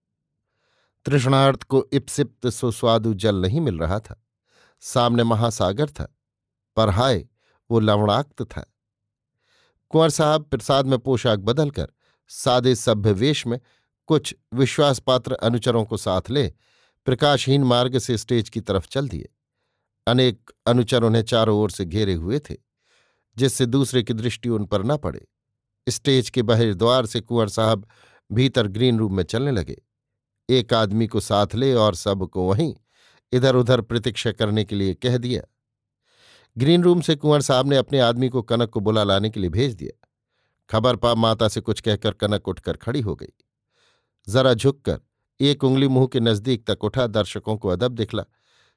तृष्णार्थ 1.05 1.63
को 1.63 1.87
इप्सिप्त 1.93 2.47
सुस्वादु 2.47 3.13
जल 3.13 3.35
नहीं 3.35 3.61
मिल 3.61 3.79
रहा 3.79 3.99
था। 3.99 4.23
सामने 4.79 5.23
महासागर 5.23 5.89
था, 5.89 6.15
पर 6.75 6.89
हाय, 6.89 7.25
वो 7.71 7.79
लवणाक्त 7.79 8.43
था। 8.43 8.73
कुंवर 9.89 10.09
साहब 10.09 10.43
प्रसाद 10.43 10.87
में 10.87 10.99
पोशाक 10.99 11.39
बदलकर, 11.39 11.87
सादे 12.27 12.75
सभ्य 12.75 13.11
वेश 13.11 13.47
में 13.47 13.59
कुछ 14.07 14.35
विश्वासपात्र 14.53 15.33
अनुचरों 15.33 15.85
को 15.85 15.97
साथ 15.97 16.29
ले 16.29 16.53
प्रकाशहीन 17.05 17.63
मार्ग 17.63 17.97
से 17.97 18.17
स्टेज 18.17 18.49
की 18.49 18.61
तरफ़ 18.61 18.87
चल 18.87 19.09
दिए। 19.09 19.29
अनेक 20.07 20.51
अनुचर 20.67 21.03
उन्हें 21.03 21.23
चारों 21.23 21.57
ओर 21.59 21.71
से 21.71 21.85
घेरे 21.85 22.13
हुए 22.13 22.39
थे, 22.39 22.55
जिससे 23.37 23.65
दूसरे 23.65 24.03
की 24.03 24.13
दृष्टि 24.13 24.49
उन 24.49 24.65
पर 24.65 24.83
न 24.83 24.97
पड़े। 24.97 25.27
स्टेज 25.89 26.29
के 26.29 26.41
बाहर 26.41 26.73
द्वार 26.73 27.05
से 27.05 27.21
कुंवर 27.21 27.49
साहब 27.49 27.87
भीतर 28.31 28.67
ग्रीन 28.67 28.99
रूम 28.99 29.15
में 29.15 29.23
चलने 29.23 29.51
लगे। 29.51 29.81
एक 30.49 30.73
आदमी 30.73 31.07
को 31.07 31.19
साथ 31.19 31.47
ले 31.55 31.73
और 31.73 31.95
सबको 31.95 32.49
वहीं 32.49 32.75
इधर 33.31 33.55
उधर 33.55 33.81
प्रतीक्षा 33.81 34.31
करने 34.31 34.63
के 34.63 34.75
लिए 34.75 34.93
कह 34.93 35.17
दिया 35.17 35.41
ग्रीन 36.57 36.83
रूम 36.83 37.01
से 37.01 37.15
कुंवर 37.15 37.41
साहब 37.41 37.67
ने 37.67 37.77
अपने 37.77 37.99
आदमी 37.99 38.29
को 38.29 38.41
कनक 38.41 38.69
को 38.69 38.79
बुला 38.79 39.03
लाने 39.03 39.29
के 39.29 39.39
लिए 39.39 39.49
भेज 39.49 39.73
दिया। 39.73 40.07
खबर 40.69 40.95
पा 40.95 41.15
माता 41.15 41.47
से 41.47 41.61
कुछ 41.61 41.81
कहकर 41.81 42.11
कनक 42.11 42.47
उठकर 42.47 42.77
खड़ी 42.77 43.01
हो 43.01 43.15
गई। 43.15 43.33
जरा 44.29 44.53
झुककर 44.53 44.99
एक 45.41 45.63
उंगली 45.63 45.87
मुँह 45.87 46.07
के 46.07 46.19
नज़दीक 46.19 46.65
तक 46.67 46.83
उठा, 46.83 47.07
दर्शकों 47.07 47.57
को 47.57 47.69
अदब 47.69 47.91
दिखला। 47.91 48.23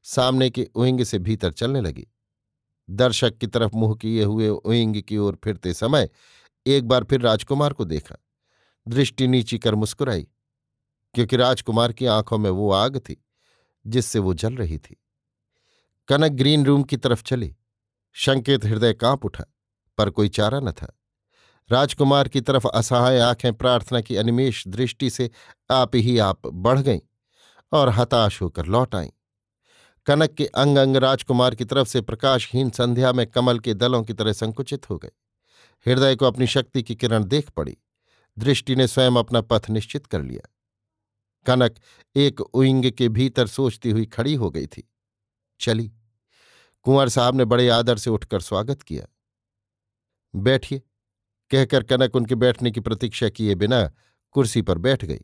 सामने 0.03 0.51
के 0.51 0.69
उइंग 0.75 1.03
से 1.05 1.19
भीतर 1.19 1.53
चलने 1.53 1.81
लगी। 1.81 2.07
दर्शक 2.91 3.39
की 3.39 3.47
तरफ़ 3.47 3.77
मुँह 3.77 3.95
किए 3.95 4.25
हुए 4.25 4.49
उइंग 4.49 5.03
की 5.03 5.17
ओर 5.17 5.39
फिरते 5.45 5.75
समय 5.75 6.09
एक 6.67 6.89
बार 6.89 7.05
फिर 7.05 7.21
राजकुमार 7.21 7.73
को 7.73 7.85
देखा। 7.85 8.17
दृष्टि 8.89 9.29
नीची 9.29 9.59
कर 9.59 9.75
मुस्कुराई, 9.75 10.27
क्योंकि 11.15 11.37
राजकुमार 11.37 11.93
की 11.93 12.07
आँखों 12.07 12.39
में 12.39 12.51
वो 12.51 12.73
आग 12.73 12.99
थी, 12.99 13.25
जिससे 13.87 14.19
वो 14.19 14.35
जल 14.35 14.55
रही 14.55 14.79
थी। 14.79 14.97
कनक 16.09 16.33
ग्रीन 16.33 16.67
रूम 16.67 16.83
की 16.83 16.97
तरफ़ 16.97 17.23
चली। 17.23 17.57
शंकित 18.13 18.65
हृदय 18.65 18.93
काँप 18.93 19.25
उठा, 19.25 19.45
पर 19.99 20.11
कोई 20.11 20.29
चारा 20.29 20.61
न 20.61 20.73
था। 20.73 20.97
राजकुमार 21.73 22.29
की 22.29 22.41
तरफ़ 22.41 22.67
असहाय 22.69 23.19
आँखें 23.19 23.55
प्रार्थना 23.55 24.01
की 24.01 24.17
अनिमेश 24.17 24.69
दृष्टि 24.69 25.11
से 25.11 25.31
आप 25.71 25.97
ही 25.97 26.19
आप 26.19 26.47
बढ़ 26.47 26.81
गईं 26.81 27.01
और 27.73 27.89
हताश 27.89 28.43
होकर 28.43 28.67
लौट 28.67 28.95
आईं। 28.95 29.11
कनक 30.07 30.31
के 30.31 30.47
अंग 30.47 30.77
अंग 30.79 30.97
राजकुमार 30.97 31.55
की 31.55 31.65
तरफ़ 31.65 31.89
से 31.89 32.01
प्रकाशहीन 32.01 32.71
संध्या 32.71 33.13
में 33.13 33.27
कमल 33.27 33.59
के 33.59 33.75
दलों 33.75 34.03
की 34.03 34.13
तरह 34.13 34.33
संकुचित 34.33 34.91
हो 34.91 34.99
गए 34.99 35.11
हृदय 35.87 36.17
को 36.17 36.25
अपनी 36.27 36.47
शक्ति 36.47 36.83
की 36.83 36.95
किरण 36.95 37.25
देख 37.25 37.51
पड़ी। 37.51 37.77
दृष्टि 38.39 38.77
ने 38.77 38.87
स्वयं 38.87 39.13
अपना 39.13 39.41
पथ 39.41 39.71
निश्चित 39.71 40.07
कर 40.07 40.23
लिया। 40.23 40.55
कनक 41.47 41.77
एक 42.17 42.41
उइंग 42.41 42.91
के 42.91 43.09
भीतर 43.09 43.47
सोचती 43.47 43.91
हुई 43.91 44.07
खड़ी 44.07 44.35
हो 44.35 44.51
गई 44.51 44.67
थी। 44.67 44.91
चली। 45.61 45.93
कुंवर 46.83 47.09
साहब 47.09 47.35
ने 47.35 47.45
बड़े 47.45 47.69
आदर 47.69 47.99
से 47.99 48.11
उठकर 48.11 48.41
स्वागत 48.41 48.83
किया। 48.83 49.07
बैठिए, 50.35 50.83
कहकर 51.51 51.83
कनक 51.83 52.17
उनके 52.17 52.35
बैठने 52.35 52.71
की 52.71 52.81
प्रतीक्षा 52.81 53.29
किए 53.29 53.55
बिना 53.55 53.93
कुर्सी 54.31 54.63
पर 54.63 54.79
बैठ 54.79 55.05
गई। 55.05 55.21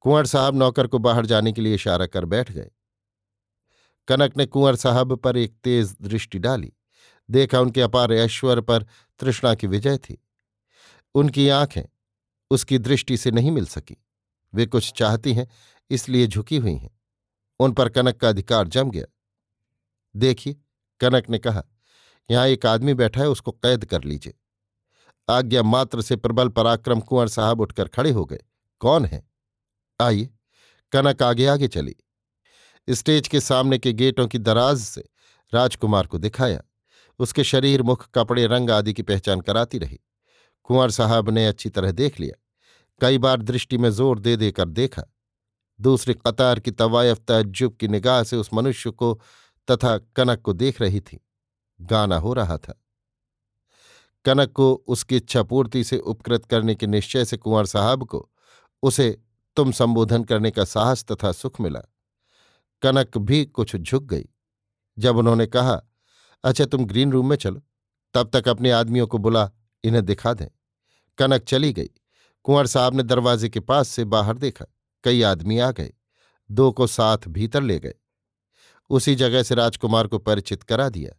कुंवर 0.00 0.26
साहब 0.26 0.54
नौकर 0.54 0.86
को 0.86 0.98
बाहर 0.98 1.26
जाने 1.26 1.52
के 1.52 1.60
लिए 1.60 1.74
इशारा 1.74 2.06
कर 2.06 2.24
बैठ 2.24 2.52
गए। 2.52 2.70
कनक 4.08 4.36
ने 4.36 4.46
कुंवर 4.46 4.76
साहब 4.76 5.16
पर 5.16 5.36
एक 5.36 5.54
तेज 5.64 5.96
दृष्टि 6.02 6.38
डाली। 6.38 6.72
देखा 7.30 7.60
उनके 7.60 7.80
अपार 7.80 8.12
ऐश्वर्य 8.12 8.62
पर 8.62 8.86
तृष्णा 9.18 9.54
की 9.54 9.66
विजय 9.66 9.98
थी। 9.98 10.24
उनकी 11.14 11.48
आँखें 11.48 11.82
उसकी 12.50 12.78
दृष्टि 12.78 13.16
से 13.16 13.30
नहीं 13.30 13.50
मिल 13.50 13.66
सकी। 13.66 14.04
वे 14.54 14.66
कुछ 14.66 14.92
चाहती 14.92 15.32
हैं, 15.32 15.48
इसलिए 15.90 16.26
झुकी 16.26 16.56
हुई 16.56 16.74
हैं। 16.74 17.00
उन 17.58 17.72
पर 17.72 17.88
कनक 17.88 18.16
का 18.16 18.28
अधिकार 18.28 18.68
जम 18.68 18.90
गया। 18.90 19.04
देखिए 20.16 20.56
कनक 21.02 21.30
ने 21.30 21.38
कहा, 21.38 21.64
यहाँ 22.30 22.46
एक 22.46 22.66
आदमी 22.66 22.94
बैठा 22.94 23.20
है, 23.20 23.28
उसको 23.28 23.52
कैद 23.52 23.84
कर 23.84 24.04
लीजिए। 24.04 24.34
आज्ञा 25.30 25.62
मात्र 25.62 26.02
से 26.02 26.16
प्रबल 26.16 26.48
पराक्रम 26.48 27.00
कुंवर 27.00 27.28
साहब 27.28 27.60
उठकर 27.60 27.88
खड़े 27.88 28.10
हो 28.10 28.24
गए। 28.24 28.40
कौन 28.80 29.04
है? 29.04 29.28
आइए। 30.00 30.30
कनक 30.92 31.22
आगे 31.22 31.46
आगे 31.46 31.68
चली। 31.68 31.96
स्टेज 32.88 33.28
के 33.28 33.40
सामने 33.40 33.78
के 33.78 33.92
गेटों 33.92 34.26
की 34.26 34.38
दराज 34.38 34.78
से 34.78 35.04
राजकुमार 35.54 36.06
को 36.06 36.18
दिखाया। 36.18 36.62
उसके 37.18 37.44
शरीर, 37.44 37.82
मुख, 37.82 38.08
कपड़े, 38.14 38.46
रंग 38.46 38.70
आदि 38.70 38.92
की 38.92 39.02
पहचान 39.02 39.40
कराती 39.40 39.78
रही। 39.78 40.00
कुंवर 40.62 40.90
साहब 40.90 41.30
ने 41.30 41.46
अच्छी 41.46 41.70
तरह 41.70 41.92
देख 41.92 42.20
लिया। 42.20 42.38
कई 43.00 43.18
बार 43.18 43.42
दृष्टि 43.42 43.78
में 43.78 43.90
ज़ोर 43.90 44.18
दे 44.18 44.36
देकर 44.36 44.68
देखा। 44.68 45.02
दूसरी 45.80 46.14
कतार 46.14 46.60
की 46.60 46.70
तवायफ 46.70 47.20
तजुब 47.28 47.76
की 47.76 47.88
निगाह 47.88 48.22
से 48.22 48.36
उस 48.36 48.50
मनुष्य 48.54 48.90
को 48.90 49.20
तथा 49.70 49.98
कनक 49.98 50.40
को 50.40 50.52
देख 50.52 50.80
रही 50.80 51.00
थी। 51.00 51.26
गाना 51.80 52.16
हो 52.18 52.32
रहा 52.32 52.58
था। 52.58 52.84
कनक 54.24 54.52
को 54.52 54.84
उसकी 54.86 55.16
इच्छा 55.16 55.42
पूर्ति 55.42 55.84
से 55.84 55.98
उपकृत 55.98 56.44
करने 56.44 56.74
के 56.74 56.86
निश्चय 56.86 57.24
से 57.24 57.36
कुंवर 57.36 57.66
साहब 57.66 58.06
को 58.06 58.30
उसे 58.82 59.22
तुम 59.56 59.72
संबोधन 59.72 60.24
करने 60.24 60.50
का 60.50 60.64
साहस 60.64 61.04
तथा 61.04 61.32
सुख 61.32 61.60
मिला। 61.60 61.80
कनक 62.82 63.18
भी 63.18 63.44
कुछ 63.44 63.76
झुक 63.76 64.02
गई। 64.02 64.24
जब 64.98 65.16
उन्होंने 65.16 65.46
कहा 65.46 65.82
अच्छा 66.44 66.64
तुम 66.64 66.84
ग्रीन 66.84 67.12
रूम 67.12 67.28
में 67.28 67.36
चलो। 67.36 67.62
तब 68.14 68.30
तक 68.32 68.48
अपने 68.48 68.70
आदमियों 68.70 69.06
को 69.06 69.18
बुला, 69.18 69.50
इन्हें 69.84 70.04
दिखा 70.04 70.34
दें। 70.34 70.48
कनक 71.18 71.42
चली 71.42 71.72
गई। 71.72 71.90
कुंवर 72.42 72.66
साहब 72.66 72.94
ने 72.94 73.02
दरवाजे 73.02 73.48
के 73.48 73.60
पास 73.60 73.88
से 73.88 74.04
बाहर 74.04 74.38
देखा। 74.38 74.64
कई 75.04 75.22
आदमी 75.22 75.58
आ 75.58 75.70
गए। 75.70 75.92
दो 76.50 76.72
को 76.72 76.86
साथ 76.86 77.18
भीतर 77.28 77.62
ले 77.62 77.78
गए। 77.78 77.94
उसी 78.92 79.14
जगह 79.14 79.42
से 79.42 79.54
राजकुमार 79.54 80.06
को 80.06 80.18
परिचित 80.18 80.62
करा 80.62 80.88
दिया 80.88 81.12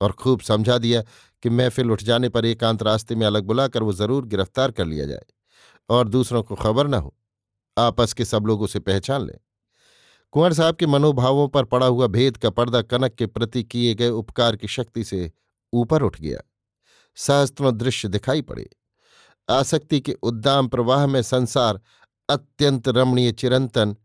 और 0.00 0.12
खूब 0.12 0.40
समझा 0.40 0.78
दिया 0.78 1.02
कि 1.42 1.50
महफिल 1.50 1.90
उठ 1.90 2.02
जाने 2.02 2.28
पर 2.28 2.44
एकांत 2.44 2.82
रास्ते 2.82 3.14
में 3.14 3.26
अलग 3.26 3.44
बुलाकर 3.44 3.82
वो 3.82 3.92
ज़रूर 3.92 4.26
गिरफ़्तार 4.26 4.70
कर 4.70 4.84
लिया 4.84 5.06
जाए 5.06 5.24
और 5.88 6.08
दूसरों 6.08 6.42
को 6.42 6.54
खबर 6.54 6.86
न 6.86 6.94
हो। 6.94 7.14
आपस 7.78 8.12
के 8.12 8.24
सब 8.24 8.46
लोग 8.46 8.62
उसे 8.62 8.78
पहचान 8.78 9.26
लें। 9.26 9.36
कुंवर 10.32 10.52
साहब 10.52 10.76
के 10.76 10.86
मनोभावों 10.86 11.48
पर 11.48 11.64
पड़ा 11.64 11.86
हुआ 11.86 12.06
भेद 12.06 12.36
का 12.36 12.50
पर्दा 12.50 12.82
कनक 12.82 13.14
के 13.14 13.26
प्रति 13.26 13.62
किए 13.64 13.94
गए 13.94 14.08
उपकार 14.08 14.56
की 14.56 14.68
शक्ति 14.68 15.04
से 15.04 15.30
ऊपर 15.72 16.02
उठ 16.02 16.20
गया। 16.20 16.40
सहस्त्रों 17.16 17.76
दृश्य 17.78 18.08
दिखाई 18.08 18.42
पड़े। 18.42 18.68
आसक्ति 19.48 20.00
के 20.00 20.12
उद्दाम 20.12 20.68
प्रवाह 20.68 21.06
में 21.06 21.22
संसार 21.22 21.80
अत्यंत 22.28 22.88
रमणीय 22.88 23.32
चिरंतन, 23.32 23.96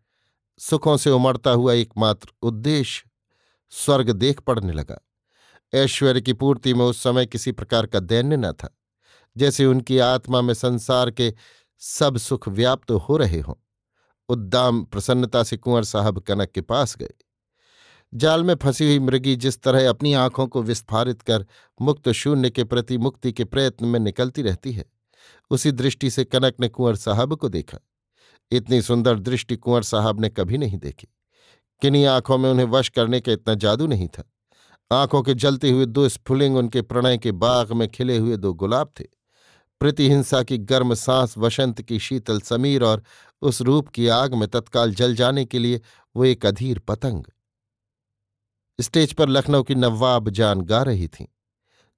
सुखों 0.59 0.97
से 0.97 1.09
उमड़ता 1.09 1.51
हुआ 1.51 1.73
एकमात्र 1.73 2.31
उद्देश्य 2.41 3.03
स्वर्ग 3.73 4.11
देख 4.11 4.39
पड़ने 4.41 4.73
लगा। 4.73 4.99
ऐश्वर्य 5.73 6.21
की 6.21 6.33
पूर्ति 6.33 6.73
में 6.73 6.85
उस 6.85 7.01
समय 7.03 7.25
किसी 7.25 7.51
प्रकार 7.51 7.85
का 7.85 7.99
दैन्य 7.99 8.37
न 8.37 8.51
था, 8.51 8.69
जैसे 9.35 9.65
उनकी 9.65 9.97
आत्मा 9.97 10.41
में 10.41 10.53
संसार 10.53 11.11
के 11.11 11.33
सब 11.81 12.17
सुख 12.17 12.47
व्याप्त 12.47 12.91
हो 12.91 13.17
रहे 13.17 13.39
हों। 13.39 13.53
उद्दाम 14.29 14.83
प्रसन्नता 14.83 15.43
से 15.43 15.57
कुंवर 15.57 15.83
साहब 15.83 16.19
कनक 16.19 16.51
के 16.51 16.61
पास 16.61 16.95
गए। 16.97 17.13
जाल 18.13 18.43
में 18.43 18.55
फंसी 18.55 18.85
हुई 18.85 18.99
मृगी 18.99 19.35
जिस 19.35 19.61
तरह 19.61 19.89
अपनी 19.89 20.13
आँखों 20.13 20.47
को 20.47 20.61
विस्फारित 20.61 21.21
कर 21.21 21.45
मुक्त 21.81 22.09
शून्य 22.11 22.49
के 22.49 22.63
प्रति 22.63 22.97
मुक्ति 22.97 23.31
के 23.31 23.43
प्रयत्न 23.43 23.85
में 23.85 23.99
निकलती 23.99 24.41
रहती 24.41 24.71
है, 24.71 24.85
उसी 25.51 25.71
दृष्टि 25.71 26.09
से 26.09 26.23
कनक 26.25 26.55
ने 26.59 26.69
कुंवर 26.69 26.95
साहब 26.95 27.35
को 27.35 27.49
देखा। 27.49 27.79
इतनी 28.51 28.81
सुंदर 28.81 29.19
दृष्टि 29.19 29.55
कुंवर 29.55 29.83
साहब 29.83 30.21
ने 30.21 30.29
कभी 30.29 30.57
नहीं 30.57 30.77
देखी। 30.77 31.07
किन्हीं 31.81 32.05
आँखों 32.05 32.37
में 32.37 32.49
उन्हें 32.49 32.65
वश 32.65 32.89
करने 32.89 33.19
का 33.19 33.31
इतना 33.31 33.53
जादू 33.53 33.87
नहीं 33.87 34.07
था। 34.07 34.23
आँखों 34.91 35.21
के 35.21 35.33
जलते 35.33 35.69
हुए 35.69 35.85
दो 35.85 36.09
स्फुलिंग 36.09 36.57
उनके 36.57 36.81
प्रणय 36.81 37.17
के 37.17 37.31
बाग 37.31 37.71
में 37.71 37.87
खिले 37.87 38.17
हुए 38.17 38.37
दो 38.37 38.53
गुलाब 38.53 38.93
थे। 38.99 39.05
प्रतिहिंसा 39.79 40.43
की 40.43 40.57
गर्म 40.57 40.93
सांस 40.93 41.37
वसंत 41.37 41.81
की 41.81 41.99
शीतल 41.99 42.41
समीर 42.41 42.83
और 42.83 43.03
उस 43.41 43.61
रूप 43.61 43.87
की 43.87 44.07
आग 44.07 44.33
में 44.33 44.47
तत्काल 44.47 44.93
जल 44.93 45.15
जाने 45.15 45.45
के 45.45 45.59
लिए 45.59 45.81
वो 46.15 46.25
एक 46.25 46.45
अधीर 46.45 46.79
पतंग। 46.79 47.23
स्टेज 48.81 49.13
पर 49.13 49.29
लखनऊ 49.29 49.63
की 49.63 49.75
नवाब 49.75 50.29
जान 50.29 50.61
गा 50.61 50.83
रही 50.83 51.07
थी। 51.07 51.35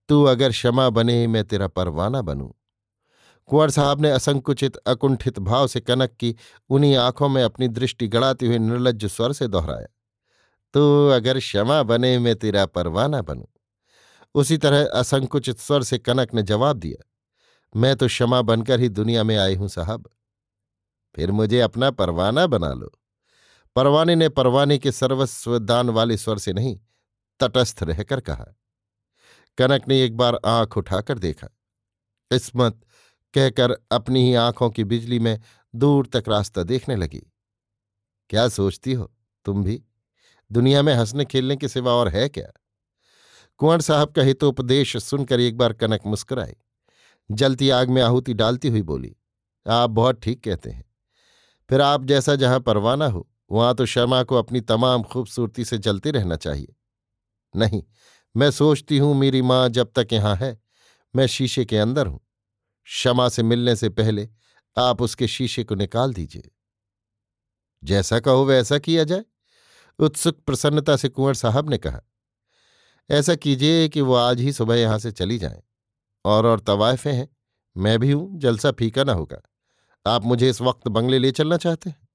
तू 0.09 0.23
अगर 0.23 0.49
क्षमा 0.49 0.89
बने, 0.89 1.27
मैं 1.27 1.43
तेरा 1.43 1.67
परवाना 1.67 2.21
बनूं। 2.21 2.49
कुंवर 3.49 3.69
साहब 3.69 4.01
ने 4.01 4.11
असंकुचित, 4.11 4.75
अकुंठित 4.77 5.39
भाव 5.39 5.67
से 5.67 5.79
कनक 5.79 6.15
की 6.19 6.35
उन्हीं 6.69 6.95
आँखों 6.97 7.29
में 7.29 7.41
अपनी 7.43 7.67
दृष्टि 7.67 8.07
गड़ाती 8.07 8.47
हुए 8.47 8.57
निर्लज 8.59 9.05
स्वर 9.05 9.33
से 9.33 9.47
दोहराया 9.47 9.87
तो 10.73 11.09
अगर 11.09 11.39
क्षमा 11.39 11.81
बने 11.83 12.17
मैं 12.19 12.35
तेरा 12.35 12.65
परवाना 12.65 13.21
बनू। 13.21 13.47
उसी 14.35 14.57
तरह 14.57 14.85
असंकुचित 14.93 15.59
स्वर 15.59 15.83
से 15.83 15.97
कनक 15.97 16.33
ने 16.33 16.41
जवाब 16.43 16.77
दिया, 16.77 17.03
मैं 17.75 17.95
तो 17.95 18.07
क्षमा 18.07 18.41
बनकर 18.41 18.79
ही 18.79 18.89
दुनिया 18.89 19.23
में 19.23 19.35
आई 19.37 19.55
हूँ 19.55 19.67
साहब। 19.67 20.09
फिर 21.15 21.31
मुझे 21.31 21.59
अपना 21.59 21.91
परवाना 21.91 22.45
बना 22.47 22.73
लो। 22.73 22.91
परवाने 23.75 24.15
ने 24.15 24.29
परवाने 24.29 24.77
के 24.77 24.91
सर्वस्व 24.91 25.57
दान 25.59 25.89
वाले 25.89 26.17
स्वर 26.17 26.37
से 26.37 26.53
नहीं, 26.53 26.77
तटस्थ 27.39 27.83
रहकर 27.83 28.19
कहा। 28.19 28.45
कनक 29.57 29.87
ने 29.87 30.03
एक 30.03 30.17
बार 30.17 30.39
आँख 30.45 30.77
उठाकर 30.77 31.19
देखा 31.19 31.47
किस्मत 32.31 32.81
कहकर 33.35 33.71
अपनी 33.91 34.23
ही 34.23 34.33
आँखों 34.33 34.69
की 34.69 34.83
बिजली 34.83 35.19
में 35.19 35.39
दूर 35.73 36.07
तक 36.07 36.23
रास्ता 36.29 36.63
देखने 36.63 36.95
लगी। 36.95 37.21
क्या 38.29 38.47
सोचती 38.47 38.93
हो 38.93 39.11
तुम 39.45 39.63
भी? 39.63 39.81
दुनिया 40.51 40.81
में 40.81 40.93
हंसने 40.93 41.25
खेलने 41.25 41.55
के 41.55 41.67
सिवा 41.67 41.93
और 41.93 42.09
है 42.09 42.29
क्या? 42.29 42.51
कुंवर 43.59 43.81
साहब 43.81 44.11
का 44.11 44.21
हितोपदेश 44.21 44.97
सुनकर 44.97 45.39
एक 45.39 45.57
बार 45.57 45.73
कनक 45.73 46.05
मुस्कुराई। 46.05 46.55
जलती 47.29 47.69
आग 47.69 47.89
में 47.89 48.01
आहुति 48.01 48.33
डालती 48.33 48.67
हुई 48.67 48.81
बोली, 48.81 49.15
आप 49.65 49.89
बहुत 49.89 50.21
ठीक 50.23 50.43
कहते 50.43 50.69
हैं। 50.69 50.83
फिर 51.69 51.81
आप 51.81 52.05
जैसा 52.05 52.35
जहाँ 52.35 52.59
परवाना 52.59 53.07
हो, 53.07 53.27
वहाँ 53.51 53.75
तो 53.75 53.85
शर्मा 53.85 54.23
को 54.23 54.35
अपनी 54.35 54.61
तमाम 54.61 55.03
खूबसूरती 55.03 55.65
से 55.65 55.77
जलते 55.77 56.11
रहना 56.11 56.35
चाहिए। 56.35 56.75
नहीं, 57.55 57.83
मैं 58.35 58.51
सोचती 58.51 58.97
हूँ 58.97 59.15
मेरी 59.15 59.41
माँ 59.41 59.67
जब 59.69 59.91
तक 59.95 60.13
यहाँ 60.13 60.35
है, 60.35 60.57
मैं 61.15 61.27
शीशे 61.27 61.65
के 61.65 61.77
अंदर 61.77 62.07
हूँ। 62.07 62.19
क्षमा 62.85 63.29
से 63.29 63.43
मिलने 63.43 63.75
से 63.75 63.89
पहले 63.89 64.29
आप 64.77 65.01
उसके 65.01 65.27
शीशे 65.27 65.63
को 65.63 65.75
निकाल 65.75 66.13
दीजिए। 66.13 66.51
जैसा 67.83 68.19
कहो 68.19 68.45
वैसा 68.45 68.77
किया 68.77 69.03
जाए, 69.03 69.25
उत्सुक 69.99 70.39
प्रसन्नता 70.39 70.95
से 70.95 71.09
कुंवर 71.09 71.33
साहब 71.33 71.69
ने 71.69 71.77
कहा। 71.77 72.01
ऐसा 73.09 73.35
कीजिए 73.35 73.89
कि 73.89 74.01
वो 74.01 74.13
आज 74.13 74.39
ही 74.39 74.53
सुबह 74.53 74.75
यहाँ 74.75 74.99
से 74.99 75.11
चली 75.11 75.37
जाएँ। 75.37 75.63
और 76.25 76.45
और 76.45 76.59
तवायफे 76.59 77.09
हैं, 77.09 77.37
मैं 77.77 77.99
भी 77.99 78.11
हूँ, 78.11 78.39
जलसा 78.39 78.71
फीका 78.71 79.03
ना 79.03 79.13
होगा। 79.13 79.41
आप 80.07 80.23
मुझे 80.23 80.49
इस 80.49 80.61
वक्त 80.61 80.87
बंगले 80.87 81.19
ले 81.19 81.31
चलना 81.31 81.57
चाहते 81.57 81.89
हैं? 81.89 82.09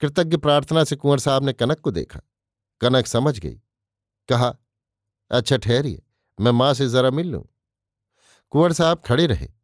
कृतज्ञ 0.00 0.36
प्रार्थना 0.36 0.84
से 0.84 0.96
कुंवर 0.96 1.18
साहब 1.18 1.44
ने 1.44 1.52
कनक 1.52 1.80
को 1.80 1.90
देखा। 1.90 2.20
कनक 2.80 3.06
समझ 3.06 3.38
गई। 3.38 3.60
कहा 4.28 4.56
अच्छा 5.30 5.56
ठहरिए, 5.56 6.02
मैं 6.40 6.52
माँ 6.52 6.74
से 6.74 6.88
जरा 6.88 7.10
मिल 7.10 7.26
लूँ। 7.26 7.44
कुंवर 8.50 8.72
साहब 8.72 9.02
खड़े 9.06 9.26
रहे। 9.26 9.61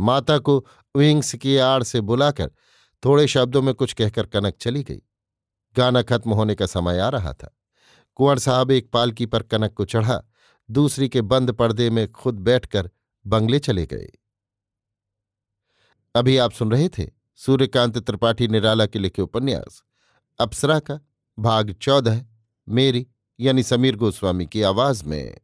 माता 0.00 0.38
को 0.38 0.66
विंग्स 0.96 1.34
की 1.34 1.56
आड़ 1.56 1.82
से 1.82 2.00
बुलाकर 2.00 2.50
थोड़े 3.04 3.26
शब्दों 3.26 3.62
में 3.62 3.74
कुछ 3.74 3.92
कहकर 3.92 4.26
कनक 4.26 4.54
चली 4.60 4.82
गई। 4.82 5.02
गाना 5.76 6.02
खत्म 6.02 6.32
होने 6.32 6.54
का 6.54 6.66
समय 6.66 6.98
आ 6.98 7.08
रहा 7.08 7.32
था। 7.32 7.56
कुंवर 8.14 8.38
साहब 8.38 8.70
एक 8.70 8.90
पालकी 8.90 9.26
पर 9.26 9.42
कनक 9.42 9.72
को 9.72 9.84
चढ़ा, 9.84 10.22
दूसरी 10.70 11.08
के 11.08 11.22
बंद 11.22 11.52
पर्दे 11.52 11.90
में 11.90 12.12
खुद 12.12 12.34
बैठकर 12.34 12.90
बंगले 13.26 13.58
चले 13.58 13.86
गए। 13.86 14.10
अभी 16.14 16.36
आप 16.36 16.52
सुन 16.52 16.70
रहे 16.70 16.88
थे 16.88 17.10
सूर्यकांत 17.36 17.98
त्रिपाठी 17.98 18.48
निराला 18.48 18.86
के 18.86 18.98
लिखे 18.98 19.22
उपन्यास, 19.22 19.82
अप्सरा 20.38 20.78
का 20.78 21.00
भाग 21.38 21.72
चौदह, 21.72 22.26
मेरी 22.68 23.06
यानी 23.40 23.62
समीर 23.62 23.96
गोस्वामी 23.96 24.46
की 24.46 24.62
आवाज़ 24.62 25.04
में। 25.04 25.40